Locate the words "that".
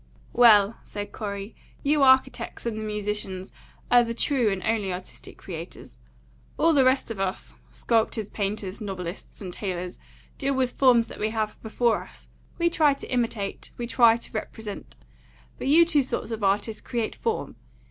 11.05-11.19